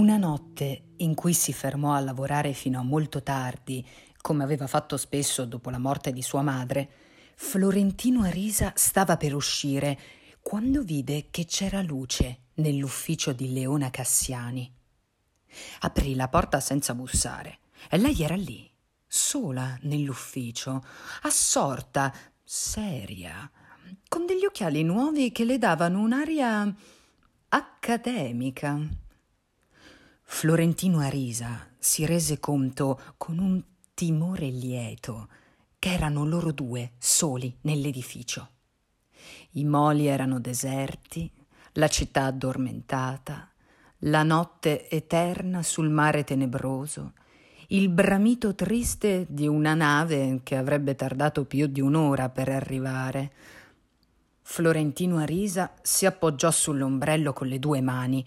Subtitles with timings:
[0.00, 3.86] Una notte in cui si fermò a lavorare fino a molto tardi,
[4.22, 6.90] come aveva fatto spesso dopo la morte di sua madre,
[7.34, 9.98] Florentino Arisa stava per uscire
[10.40, 14.72] quando vide che c'era luce nell'ufficio di Leona Cassiani.
[15.80, 17.58] Aprì la porta senza bussare
[17.90, 18.66] e lei era lì,
[19.06, 20.82] sola nell'ufficio,
[21.24, 22.10] assorta,
[22.42, 23.50] seria,
[24.08, 26.74] con degli occhiali nuovi che le davano un'aria
[27.48, 28.99] accademica.
[30.32, 33.62] Florentino Arisa si rese conto con un
[33.92, 35.28] timore lieto
[35.78, 38.48] che erano loro due soli nell'edificio.
[39.50, 41.30] I moli erano deserti,
[41.72, 43.50] la città addormentata,
[43.98, 47.12] la notte eterna sul mare tenebroso,
[47.68, 53.32] il bramito triste di una nave che avrebbe tardato più di un'ora per arrivare.
[54.40, 58.24] Florentino Arisa si appoggiò sull'ombrello con le due mani,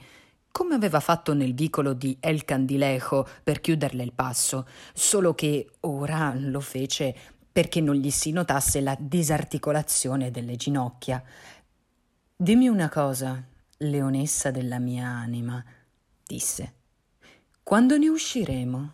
[0.54, 6.32] come aveva fatto nel vicolo di El Candilejo per chiuderle il passo, solo che ora
[6.36, 7.16] lo fece
[7.52, 11.24] perché non gli si notasse la disarticolazione delle ginocchia.
[12.36, 13.44] Dimmi una cosa,
[13.78, 15.64] leonessa della mia anima,
[16.24, 16.74] disse.
[17.64, 18.94] Quando ne usciremo?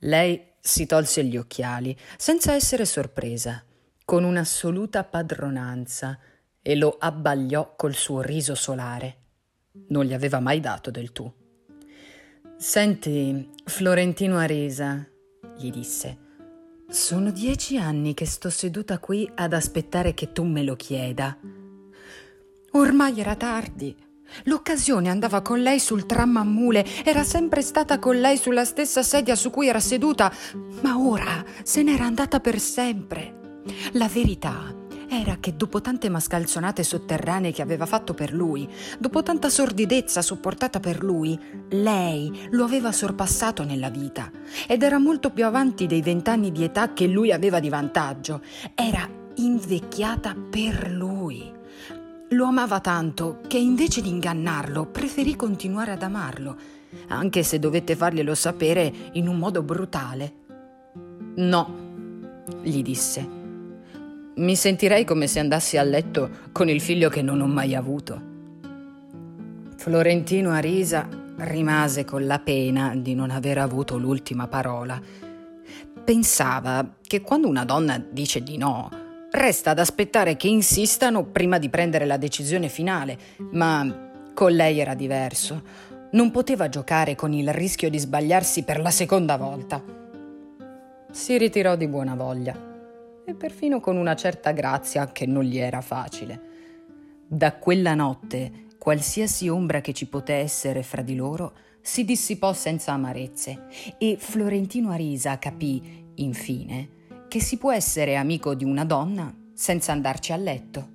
[0.00, 3.64] Lei si tolse gli occhiali, senza essere sorpresa,
[4.04, 6.18] con un'assoluta padronanza,
[6.60, 9.24] e lo abbagliò col suo riso solare.
[9.88, 11.30] Non gli aveva mai dato del tu.
[12.56, 15.06] Senti, Florentino Arisa,
[15.58, 16.18] gli disse,
[16.88, 21.36] sono dieci anni che sto seduta qui ad aspettare che tu me lo chieda.
[22.72, 23.94] Ormai era tardi.
[24.44, 29.02] L'occasione andava con lei sul tram a mule, era sempre stata con lei sulla stessa
[29.02, 30.32] sedia su cui era seduta,
[30.82, 33.60] ma ora se n'era andata per sempre.
[33.92, 34.74] La verità
[35.08, 38.68] era che dopo tante mascalzonate sotterranee che aveva fatto per lui,
[38.98, 41.38] dopo tanta sordidezza sopportata per lui,
[41.70, 44.30] lei lo aveva sorpassato nella vita
[44.66, 48.40] ed era molto più avanti dei vent'anni di età che lui aveva di vantaggio.
[48.74, 51.52] Era invecchiata per lui.
[52.30, 56.56] Lo amava tanto che invece di ingannarlo preferì continuare ad amarlo,
[57.08, 60.32] anche se dovette farglielo sapere in un modo brutale.
[61.36, 61.74] No,
[62.62, 63.35] gli disse.
[64.36, 68.20] Mi sentirei come se andassi a letto con il figlio che non ho mai avuto.
[69.76, 71.08] Florentino Arisa
[71.38, 75.00] rimase con la pena di non aver avuto l'ultima parola.
[76.04, 78.90] Pensava che quando una donna dice di no,
[79.30, 83.18] Resta ad aspettare che insistano prima di prendere la decisione finale,
[83.52, 85.62] ma con lei era diverso.
[86.12, 89.82] Non poteva giocare con il rischio di sbagliarsi per la seconda volta.
[91.10, 92.75] Si ritirò di buona voglia
[93.26, 96.54] e perfino con una certa grazia che non gli era facile.
[97.26, 102.92] Da quella notte, qualsiasi ombra che ci poté essere fra di loro si dissipò senza
[102.92, 103.66] amarezze
[103.98, 106.88] e Florentino Arisa capì, infine,
[107.28, 110.94] che si può essere amico di una donna senza andarci a letto.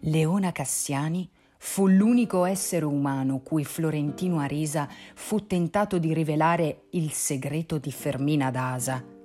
[0.00, 7.78] Leona Cassiani fu l'unico essere umano cui Florentino Arisa fu tentato di rivelare il segreto
[7.78, 9.15] di Fermina Dasa.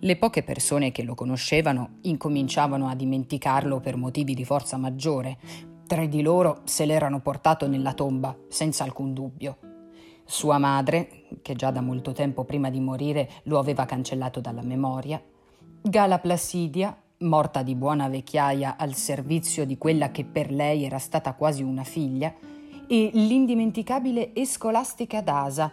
[0.00, 5.38] Le poche persone che lo conoscevano incominciavano a dimenticarlo per motivi di forza maggiore.
[5.86, 9.58] Tre di loro se l'erano portato nella tomba, senza alcun dubbio.
[10.24, 15.22] Sua madre, che già da molto tempo prima di morire lo aveva cancellato dalla memoria,
[15.80, 21.32] Gala Placidia, morta di buona vecchiaia al servizio di quella che per lei era stata
[21.32, 22.34] quasi una figlia,
[22.86, 25.72] e l'indimenticabile Escolastica d'Asa,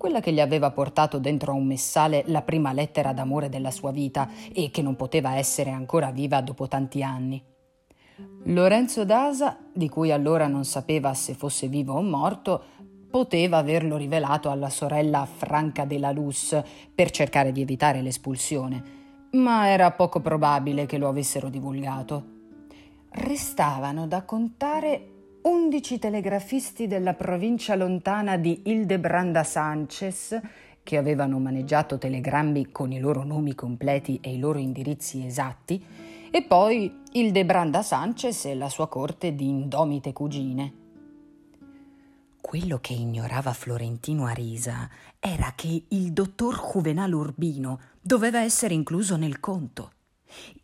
[0.00, 3.90] quella che gli aveva portato dentro a un messale la prima lettera d'amore della sua
[3.90, 7.44] vita e che non poteva essere ancora viva dopo tanti anni.
[8.44, 12.62] Lorenzo d'Asa, di cui allora non sapeva se fosse vivo o morto,
[13.10, 16.58] poteva averlo rivelato alla sorella Franca della Luz
[16.94, 18.82] per cercare di evitare l'espulsione,
[19.32, 22.24] ma era poco probabile che lo avessero divulgato.
[23.10, 30.40] Restavano da contare undici telegrafisti della provincia lontana di Ildebranda Sanchez
[30.82, 35.84] che avevano maneggiato telegrammi con i loro nomi completi e i loro indirizzi esatti,
[36.30, 40.72] e poi Ildebranda Sanchez e la sua corte di indomite cugine.
[42.40, 44.88] Quello che ignorava Florentino Arisa
[45.20, 49.92] era che il dottor Juvenal Urbino doveva essere incluso nel conto.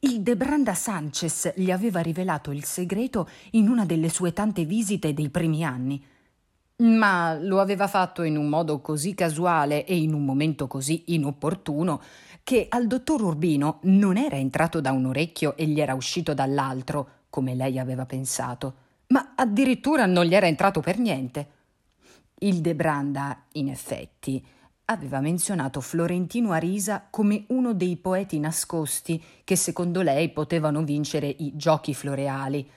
[0.00, 5.14] Il De Branda Sanchez gli aveva rivelato il segreto in una delle sue tante visite
[5.14, 6.02] dei primi anni.
[6.78, 12.02] Ma lo aveva fatto in un modo così casuale e in un momento così inopportuno
[12.42, 17.08] che al dottor Urbino non era entrato da un orecchio e gli era uscito dall'altro,
[17.30, 18.74] come lei aveva pensato,
[19.08, 21.48] ma addirittura non gli era entrato per niente.
[22.38, 24.44] Il De Branda, in effetti,
[24.86, 31.56] aveva menzionato Florentino Arisa come uno dei poeti nascosti che secondo lei potevano vincere i
[31.56, 32.68] giochi floreali.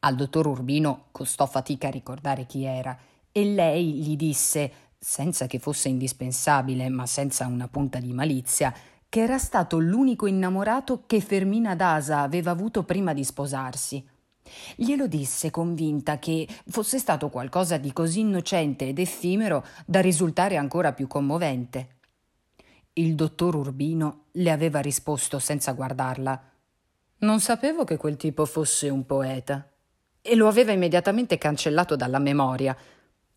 [0.00, 2.96] Al dottor Urbino costò fatica a ricordare chi era
[3.30, 8.74] e lei gli disse, senza che fosse indispensabile, ma senza una punta di malizia,
[9.08, 14.04] che era stato l'unico innamorato che Fermina Dasa aveva avuto prima di sposarsi.
[14.74, 20.92] Glielo disse convinta che fosse stato qualcosa di così innocente ed effimero da risultare ancora
[20.92, 22.00] più commovente.
[22.94, 26.42] Il dottor Urbino le aveva risposto senza guardarla.
[27.18, 29.66] Non sapevo che quel tipo fosse un poeta.
[30.20, 32.76] E lo aveva immediatamente cancellato dalla memoria,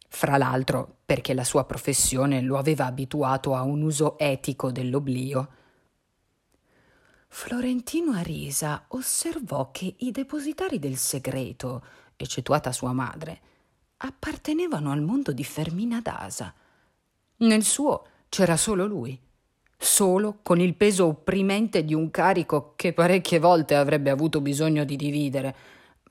[0.08, 5.50] fra l'altro perché la sua professione lo aveva abituato a un uso etico dell'oblio.
[7.38, 11.84] Florentino Arisa osservò che i depositari del segreto,
[12.16, 13.40] eccettuata sua madre,
[13.98, 16.54] appartenevano al mondo di Fermina Dasa.
[17.40, 19.20] Nel suo c'era solo lui,
[19.78, 24.96] solo con il peso opprimente di un carico che parecchie volte avrebbe avuto bisogno di
[24.96, 25.56] dividere,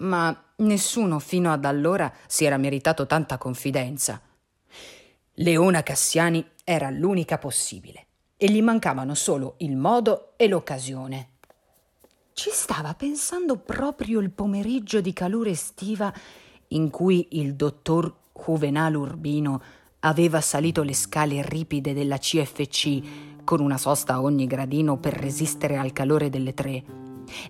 [0.00, 4.20] ma nessuno fino ad allora si era meritato tanta confidenza.
[5.36, 8.08] Leona Cassiani era l'unica possibile
[8.44, 11.28] e gli mancavano solo il modo e l'occasione.
[12.34, 16.12] Ci stava pensando proprio il pomeriggio di calore estiva
[16.68, 19.62] in cui il dottor Juvenal Urbino
[20.00, 25.78] aveva salito le scale ripide della CFC con una sosta a ogni gradino per resistere
[25.78, 26.84] al calore delle tre.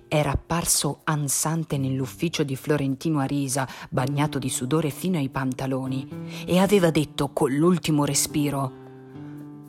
[0.07, 6.93] Era apparso ansante nell'ufficio di Florentino Arisa, bagnato di sudore fino ai pantaloni, e aveva
[6.93, 8.83] detto con l'ultimo respiro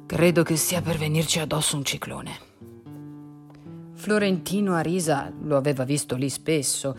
[0.07, 2.38] Credo che stia per venirci addosso un ciclone.
[3.94, 6.96] Florentino Arisa lo aveva visto lì spesso,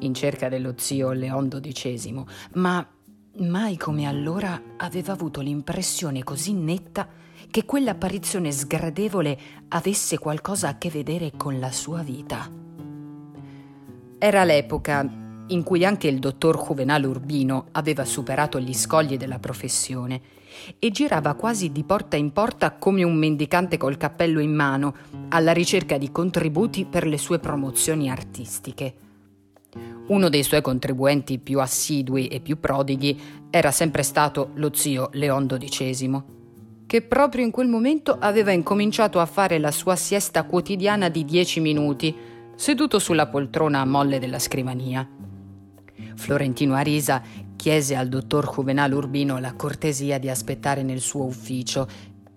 [0.00, 2.22] in cerca dello zio Leon XII,
[2.56, 2.86] ma
[3.38, 7.08] mai come allora aveva avuto l'impressione così netta
[7.50, 12.46] che quell'apparizione sgradevole avesse qualcosa a che vedere con la sua vita.
[14.18, 15.00] Era l'epoca
[15.46, 20.20] in cui anche il dottor Juvenale Urbino aveva superato gli scogli della professione
[20.78, 24.94] e girava quasi di porta in porta come un mendicante col cappello in mano,
[25.28, 28.94] alla ricerca di contributi per le sue promozioni artistiche.
[30.08, 33.18] Uno dei suoi contribuenti più assidui e più prodighi
[33.50, 36.22] era sempre stato lo zio Leon XII,
[36.86, 41.60] che proprio in quel momento aveva incominciato a fare la sua siesta quotidiana di dieci
[41.60, 42.12] minuti,
[42.56, 45.08] seduto sulla poltrona a molle della scrivania.
[46.16, 47.22] Florentino Arisa
[47.60, 51.86] chiese al dottor Juvenal Urbino la cortesia di aspettare nel suo ufficio,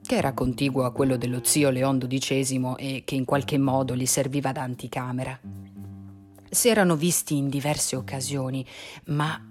[0.01, 4.05] che era contiguo a quello dello zio Leon XII e che in qualche modo gli
[4.05, 5.39] serviva da anticamera.
[6.49, 8.65] Si erano visti in diverse occasioni,
[9.05, 9.41] ma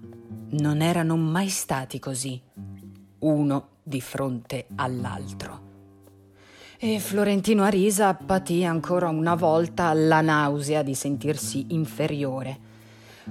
[0.51, 2.39] non erano mai stati così,
[3.19, 5.61] uno di fronte all'altro.
[6.77, 12.62] E Florentino Arisa patì ancora una volta la nausea di sentirsi inferiore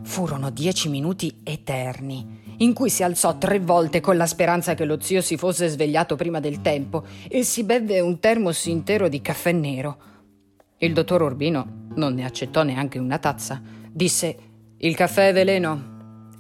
[0.01, 4.99] Furono dieci minuti eterni, in cui si alzò tre volte con la speranza che lo
[5.01, 9.53] zio si fosse svegliato prima del tempo e si bevve un termos intero di caffè
[9.53, 9.99] nero.
[10.79, 13.61] Il dottor Urbino non ne accettò neanche una tazza.
[13.91, 14.37] Disse:
[14.79, 15.91] Il caffè è veleno.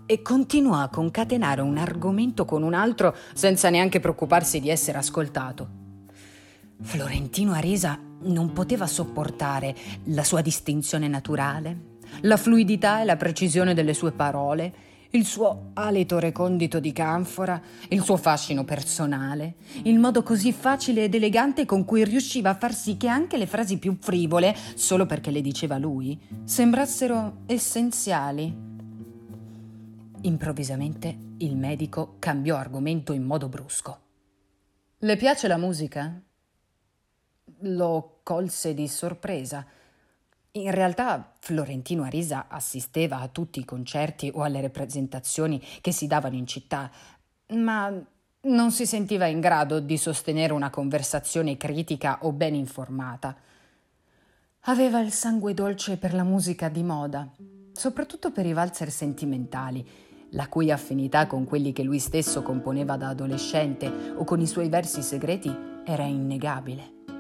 [0.07, 5.69] E continuò a concatenare un argomento con un altro senza neanche preoccuparsi di essere ascoltato.
[6.81, 9.75] Florentino Arisa non poteva sopportare
[10.07, 16.19] la sua distinzione naturale, la fluidità e la precisione delle sue parole, il suo alito
[16.19, 22.04] recondito di canfora, il suo fascino personale, il modo così facile ed elegante con cui
[22.04, 26.19] riusciva a far sì che anche le frasi più frivole, solo perché le diceva lui,
[26.45, 28.71] sembrassero essenziali.
[30.23, 33.99] Improvvisamente il medico cambiò argomento in modo brusco.
[34.99, 36.23] Le piace la musica?
[37.64, 39.66] Lo colse di sorpresa.
[40.55, 46.35] In realtà Florentino Arisa assisteva a tutti i concerti o alle rappresentazioni che si davano
[46.35, 46.91] in città,
[47.55, 47.91] ma
[48.43, 53.35] non si sentiva in grado di sostenere una conversazione critica o ben informata.
[54.67, 57.31] Aveva il sangue dolce per la musica di moda,
[57.73, 59.89] soprattutto per i valzer sentimentali,
[60.33, 64.69] la cui affinità con quelli che lui stesso componeva da adolescente o con i suoi
[64.69, 65.51] versi segreti
[65.87, 67.12] era innegabile.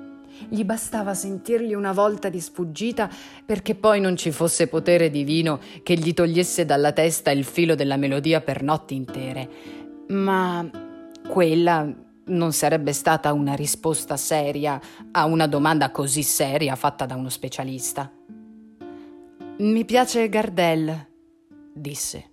[0.48, 3.08] Gli bastava sentirli una volta di sfuggita
[3.44, 7.96] perché poi non ci fosse potere divino che gli togliesse dalla testa il filo della
[7.96, 9.48] melodia per notti intere.
[10.08, 10.68] Ma
[11.28, 11.88] quella
[12.24, 18.10] non sarebbe stata una risposta seria a una domanda così seria fatta da uno specialista.
[19.58, 21.08] Mi piace Gardel,
[21.72, 22.30] disse.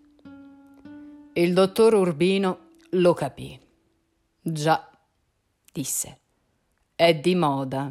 [1.33, 3.59] Il dottor Urbino lo capì.
[4.41, 4.89] Già,
[5.71, 6.19] disse.
[6.99, 7.89] È di moda.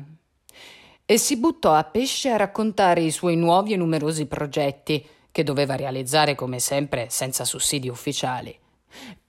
[1.07, 5.77] E si buttò a pesce a raccontare i suoi nuovi e numerosi progetti, che doveva
[5.77, 8.55] realizzare come sempre senza sussidi ufficiali.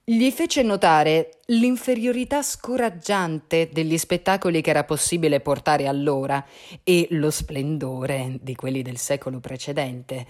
[0.04, 6.44] Gli fece notare l'inferiorità scoraggiante degli spettacoli che era possibile portare allora
[6.84, 10.26] e lo splendore di quelli del secolo precedente.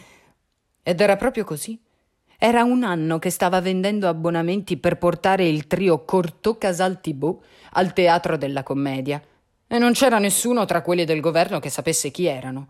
[0.81, 1.77] Ed era proprio così.
[2.39, 7.93] Era un anno che stava vendendo abbonamenti per portare il trio Cortot Casal Thibault al
[7.93, 9.21] teatro della commedia
[9.73, 12.67] e non c'era nessuno tra quelli del governo che sapesse chi erano.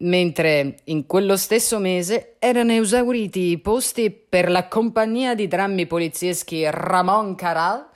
[0.00, 6.68] Mentre in quello stesso mese erano esauriti i posti per la compagnia di drammi polizieschi
[6.68, 7.88] Ramon Caral,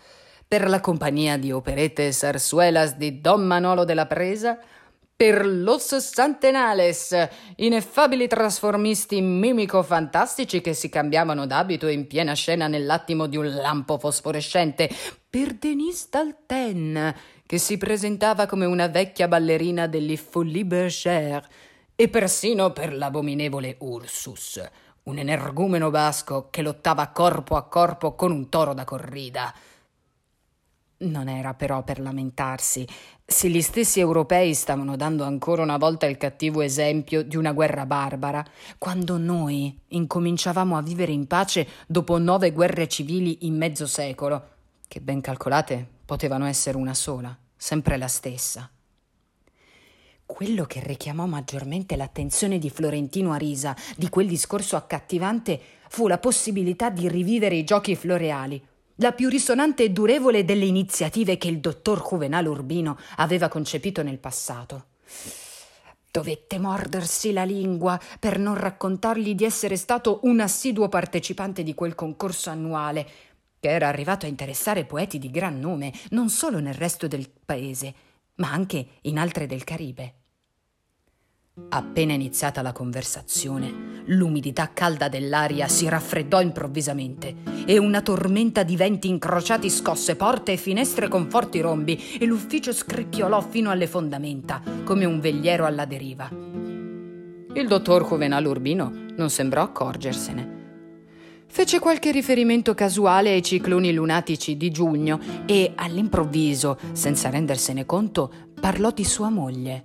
[0.49, 4.59] per la compagnia di operette sarsuelas di Don Manolo della Presa,
[5.15, 13.37] per Los Santenales, ineffabili trasformisti mimico-fantastici che si cambiavano d'abito in piena scena nell'attimo di
[13.37, 14.91] un lampo fosforescente,
[15.29, 17.15] per Denise Dalten,
[17.53, 21.45] che si presentava come una vecchia ballerina degli Folies Bergère,
[21.95, 24.59] e persino per l'abominevole Ursus,
[25.03, 29.55] un energumeno basco che lottava corpo a corpo con un toro da corrida.
[31.01, 32.89] Non era però per lamentarsi,
[33.23, 37.85] se gli stessi europei stavano dando ancora una volta il cattivo esempio di una guerra
[37.85, 38.43] barbara,
[38.79, 44.43] quando noi incominciavamo a vivere in pace dopo nove guerre civili in mezzo secolo,
[44.89, 48.69] che ben calcolate potevano essere una sola, sempre la stessa.
[50.27, 56.91] Quello che richiamò maggiormente l'attenzione di Florentino Arisa di quel discorso accattivante fu la possibilità
[56.91, 58.61] di rivivere i giochi floreali,
[58.97, 64.19] la più risonante e durevole delle iniziative che il dottor Juvenal Urbino aveva concepito nel
[64.19, 64.87] passato.
[66.11, 71.95] Dovette mordersi la lingua per non raccontargli di essere stato un assiduo partecipante di quel
[71.95, 73.09] concorso annuale,
[73.63, 77.95] che era arrivato a interessare poeti di gran nome non solo nel resto del paese,
[78.37, 80.15] ma anche in altre del Caribe.
[81.69, 89.07] Appena iniziata la conversazione, l'umidità calda dell'aria si raffreddò improvvisamente e una tormenta di venti
[89.07, 95.05] incrociati scosse porte e finestre con forti rombi e l'ufficio scricchiolò fino alle fondamenta, come
[95.05, 96.29] un vegliero alla deriva.
[97.55, 100.62] Il dottor Juvenal Urbino non sembrò accorgersene.
[101.55, 108.91] Fece qualche riferimento casuale ai cicloni lunatici di giugno e all'improvviso, senza rendersene conto, parlò
[108.91, 109.85] di sua moglie.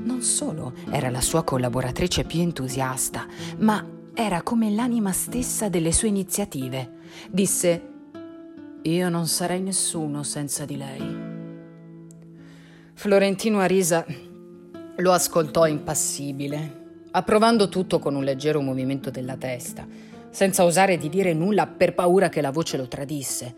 [0.00, 3.26] Non solo era la sua collaboratrice più entusiasta,
[3.60, 3.82] ma
[4.12, 6.96] era come l'anima stessa delle sue iniziative.
[7.30, 7.88] Disse,
[8.82, 11.16] io non sarei nessuno senza di lei.
[12.92, 14.04] Florentino Arisa
[14.96, 21.34] lo ascoltò impassibile, approvando tutto con un leggero movimento della testa, senza osare di dire
[21.34, 23.54] nulla per paura che la voce lo tradisse.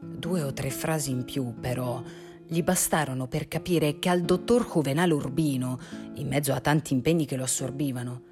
[0.00, 2.02] Due o tre frasi in più, però,
[2.46, 5.78] gli bastarono per capire che al dottor Juvenal Urbino,
[6.14, 8.22] in mezzo a tanti impegni che lo assorbivano,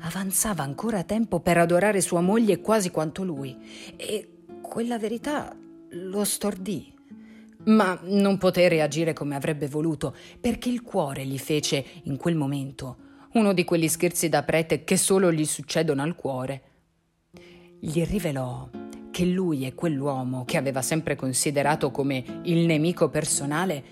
[0.00, 3.56] avanzava ancora tempo per adorare sua moglie quasi quanto lui,
[3.96, 5.56] e quella verità
[5.88, 6.92] lo stordì.
[7.64, 12.96] Ma non poté reagire come avrebbe voluto, perché il cuore gli fece, in quel momento,
[13.32, 16.73] uno di quegli scherzi da prete che solo gli succedono al cuore.
[17.86, 18.66] Gli rivelò
[19.10, 23.84] che lui e quell'uomo che aveva sempre considerato come il nemico personale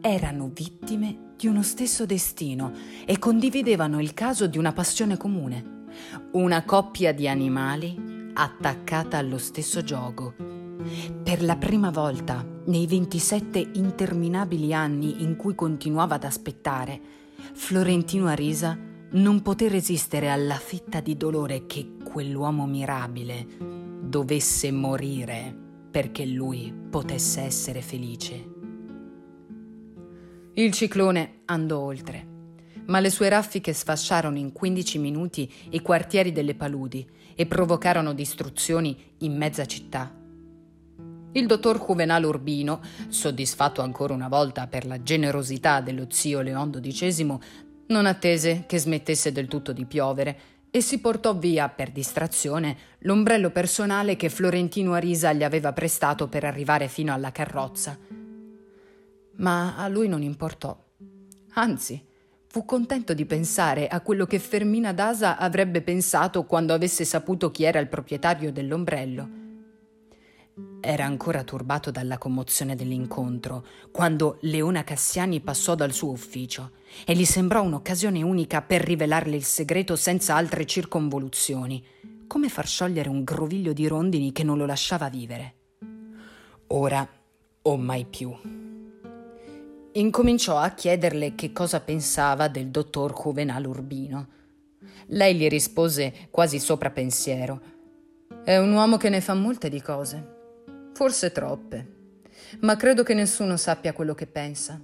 [0.00, 2.72] erano vittime di uno stesso destino
[3.04, 5.84] e condividevano il caso di una passione comune,
[6.32, 10.34] una coppia di animali attaccata allo stesso gioco.
[11.22, 17.00] Per la prima volta, nei 27 interminabili anni in cui continuava ad aspettare,
[17.52, 18.76] Florentino Arisa
[19.10, 23.46] non poté resistere alla fitta di dolore che quell'uomo mirabile
[24.00, 25.54] dovesse morire
[25.90, 28.48] perché lui potesse essere felice.
[30.54, 32.26] Il ciclone andò oltre,
[32.86, 38.96] ma le sue raffiche sfasciarono in 15 minuti i quartieri delle paludi e provocarono distruzioni
[39.18, 40.10] in mezza città.
[41.32, 47.38] Il dottor Juvenal Urbino, soddisfatto ancora una volta per la generosità dello zio Leon XII,
[47.88, 53.48] non attese che smettesse del tutto di piovere e si portò via, per distrazione, l'ombrello
[53.48, 57.96] personale che Florentino Arisa gli aveva prestato per arrivare fino alla carrozza.
[59.36, 60.78] Ma a lui non importò.
[61.54, 62.04] Anzi,
[62.46, 67.64] fu contento di pensare a quello che Fermina Dasa avrebbe pensato quando avesse saputo chi
[67.64, 69.45] era il proprietario dell'ombrello.
[70.80, 76.70] Era ancora turbato dalla commozione dell'incontro quando Leona Cassiani passò dal suo ufficio
[77.04, 81.84] e gli sembrò un'occasione unica per rivelarle il segreto senza altre circonvoluzioni,
[82.26, 85.54] come far sciogliere un groviglio di rondini che non lo lasciava vivere.
[86.68, 87.06] Ora
[87.62, 88.34] o mai più.
[89.92, 94.28] Incominciò a chiederle che cosa pensava del dottor Juvenal Urbino.
[95.08, 97.60] Lei gli rispose quasi sopra pensiero.
[98.42, 100.35] È un uomo che ne fa molte di cose,
[100.96, 101.86] forse troppe,
[102.60, 104.80] ma credo che nessuno sappia quello che pensa.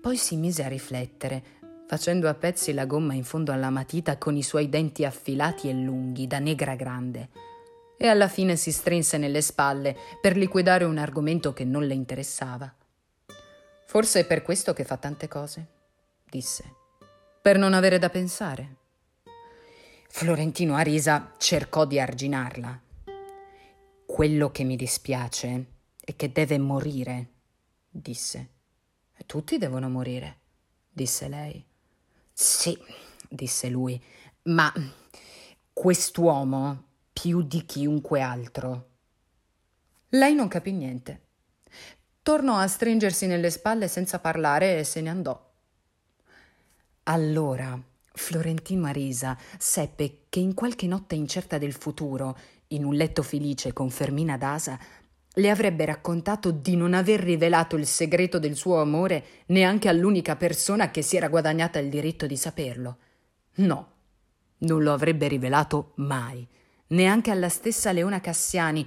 [0.00, 1.40] Poi si mise a riflettere,
[1.86, 5.72] facendo a pezzi la gomma in fondo alla matita con i suoi denti affilati e
[5.72, 7.28] lunghi, da negra grande,
[7.96, 12.74] e alla fine si strinse nelle spalle per liquidare un argomento che non le interessava.
[13.86, 15.66] Forse è per questo che fa tante cose,
[16.28, 16.64] disse,
[17.40, 18.74] per non avere da pensare.
[20.08, 22.86] Florentino Arisa cercò di arginarla.
[24.10, 25.66] Quello che mi dispiace
[26.00, 27.28] è che deve morire,
[27.90, 28.48] disse.
[29.26, 30.38] Tutti devono morire,
[30.88, 31.62] disse lei.
[32.32, 32.76] Sì,
[33.28, 34.02] disse lui,
[34.44, 34.72] ma
[35.70, 38.88] quest'uomo più di chiunque altro.
[40.08, 41.26] Lei non capì niente.
[42.22, 45.52] Tornò a stringersi nelle spalle senza parlare e se ne andò.
[47.04, 47.78] Allora
[48.18, 52.36] Florentino Arisa seppe che in qualche notte incerta del futuro,
[52.68, 54.78] in un letto felice con Fermina Dasa,
[55.34, 60.90] le avrebbe raccontato di non aver rivelato il segreto del suo amore neanche all'unica persona
[60.90, 62.96] che si era guadagnata il diritto di saperlo.
[63.56, 63.92] No,
[64.58, 66.46] non lo avrebbe rivelato mai,
[66.88, 68.86] neanche alla stessa Leona Cassiani,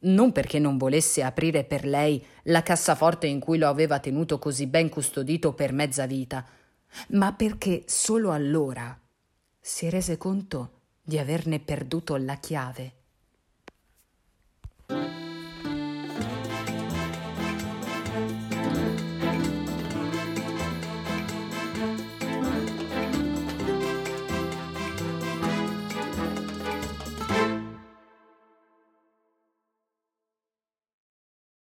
[0.00, 4.66] non perché non volesse aprire per lei la cassaforte in cui lo aveva tenuto così
[4.66, 6.44] ben custodito per mezza vita,
[7.10, 8.98] ma perché solo allora
[9.60, 12.94] si rese conto di averne perduto la chiave.